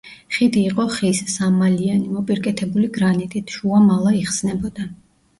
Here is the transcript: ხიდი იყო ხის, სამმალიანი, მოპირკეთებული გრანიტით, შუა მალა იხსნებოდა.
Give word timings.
ხიდი 0.35 0.61
იყო 0.67 0.85
ხის, 0.93 1.17
სამმალიანი, 1.33 2.07
მოპირკეთებული 2.13 2.89
გრანიტით, 2.95 3.53
შუა 3.57 3.83
მალა 3.91 4.15
იხსნებოდა. 4.21 4.87